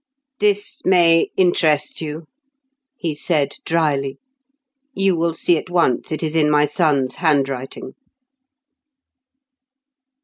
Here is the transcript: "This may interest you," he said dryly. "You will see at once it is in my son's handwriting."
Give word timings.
"This 0.39 0.81
may 0.83 1.29
interest 1.37 2.01
you," 2.01 2.25
he 2.97 3.13
said 3.13 3.57
dryly. 3.65 4.17
"You 4.95 5.15
will 5.15 5.35
see 5.35 5.57
at 5.59 5.69
once 5.69 6.11
it 6.11 6.23
is 6.23 6.35
in 6.35 6.49
my 6.49 6.65
son's 6.65 7.17
handwriting." 7.17 7.93